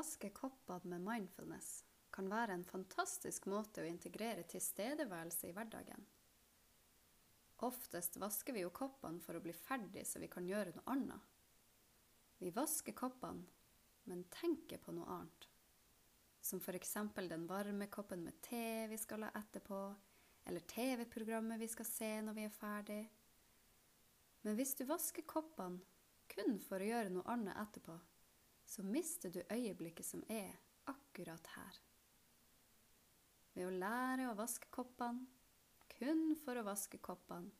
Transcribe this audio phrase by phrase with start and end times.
[0.00, 1.84] vaske koppene med mindfulness
[2.14, 6.06] kan være en fantastisk måte å integrere tilstedeværelse i hverdagen.
[7.66, 11.26] Oftest vasker vi jo koppene for å bli ferdig så vi kan gjøre noe annet.
[12.40, 13.44] Vi vasker koppene,
[14.08, 15.48] men tenker på noe annet.
[16.40, 16.96] Som f.eks.
[17.28, 19.80] den varme koppen med te vi skal ha etterpå,
[20.48, 23.02] eller TV-programmet vi skal se når vi er ferdig.
[24.48, 25.84] Men hvis du vasker koppene
[26.32, 28.00] kun for å gjøre noe annet etterpå,
[28.70, 30.52] så mister du øyeblikket som er
[30.86, 31.78] akkurat her.
[33.56, 35.26] Ved å lære å vaske koppene,
[35.90, 37.50] kun for å vaske koppene,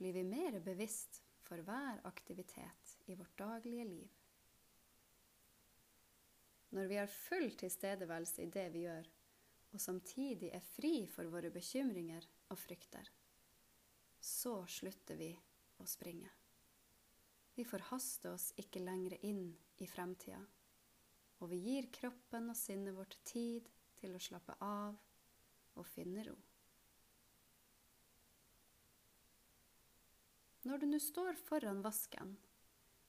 [0.00, 4.16] blir vi mer bevisst for hver aktivitet i vårt daglige liv.
[6.72, 9.12] Når vi har full tilstedeværelse i det vi gjør,
[9.70, 13.12] og samtidig er fri for våre bekymringer og frykter,
[14.20, 15.34] så slutter vi
[15.80, 16.39] å springe.
[17.54, 19.50] Vi forhaster oss ikke lenger inn
[19.82, 20.40] i fremtida,
[21.40, 23.68] og vi gir kroppen og sinnet vårt tid
[24.00, 24.96] til å slappe av
[25.80, 26.36] og finne ro.
[30.68, 32.34] Når du nå står foran vasken,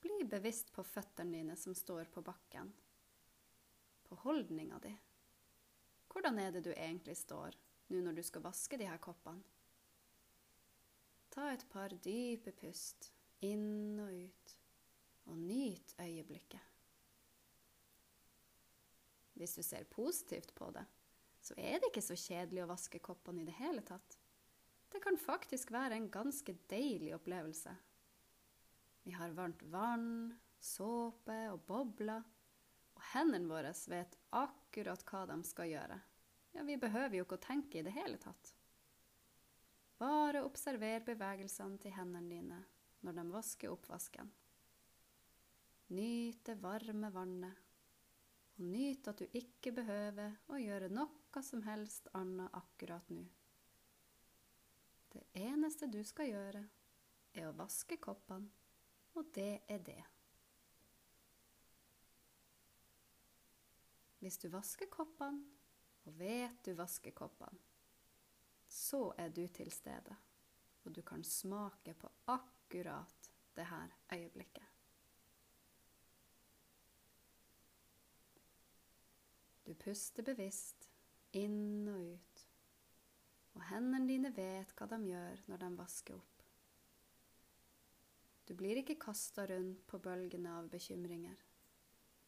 [0.00, 2.70] bli bevisst på føttene dine som står på bakken,
[4.08, 4.94] på holdninga di.
[6.08, 7.56] Hvordan er det du egentlig står
[7.92, 9.44] nå når du skal vaske de her koppene?
[11.34, 13.10] Ta et par dype pust
[13.44, 14.54] inn og ut,
[15.30, 16.72] og nyt øyeblikket.
[19.34, 20.84] Hvis du ser positivt på det,
[21.44, 24.18] så er det ikke så kjedelig å vaske koppene i det hele tatt.
[24.94, 27.74] Det kan faktisk være en ganske deilig opplevelse.
[29.04, 32.22] Vi har varmt vann, såpe og bobler,
[32.94, 35.98] og hendene våre vet akkurat hva de skal gjøre.
[36.54, 38.54] Ja, vi behøver jo ikke å tenke i det hele tatt.
[39.98, 42.62] Bare observer bevegelsene til hendene dine
[43.04, 44.30] når de vasker oppvasken.
[45.94, 47.60] Nyt det varme vannet,
[48.54, 53.26] og nyt at du ikke behøver å gjøre noe som helst annet akkurat nå.
[55.12, 56.64] Det eneste du skal gjøre,
[57.34, 58.48] er å vaske koppene,
[59.14, 60.00] og det er det.
[64.22, 65.44] Hvis du vasker koppene,
[66.04, 67.60] og vet du vasker koppene,
[68.68, 70.16] så er du til stede,
[70.84, 74.70] og du kan smake på akkurat det her øyeblikket.
[79.64, 80.90] Du puster bevisst
[81.32, 82.44] inn og ut,
[83.54, 86.42] og hendene dine vet hva de gjør når de vasker opp.
[88.44, 91.38] Du blir ikke kasta rundt på bølgene av bekymringer.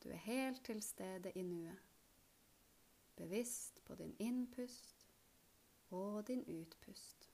[0.00, 1.84] Du er helt til stede i nuet,
[3.18, 5.04] bevisst på din innpust
[5.90, 7.28] og din utpust.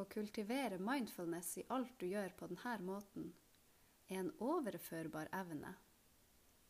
[0.00, 3.30] Å kultivere mindfulness i alt du gjør på denne måten,
[4.08, 5.76] er en overførbar evne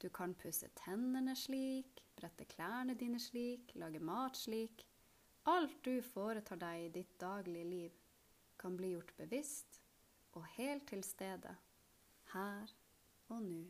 [0.00, 4.86] du kan pusse tennene slik, brette klærne dine slik, lage mat slik.
[5.52, 7.98] Alt du foretar deg i ditt daglige liv,
[8.56, 9.80] kan bli gjort bevisst
[10.36, 11.52] og helt til stede,
[12.32, 12.72] her
[13.28, 13.60] og nå.